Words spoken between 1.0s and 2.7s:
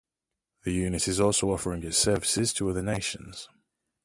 is also offering its services to